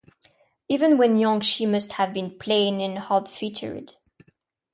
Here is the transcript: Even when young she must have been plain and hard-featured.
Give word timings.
Even 0.67 0.97
when 0.97 1.19
young 1.19 1.41
she 1.41 1.67
must 1.67 1.93
have 1.93 2.11
been 2.11 2.39
plain 2.39 2.81
and 2.81 2.97
hard-featured. 2.97 3.93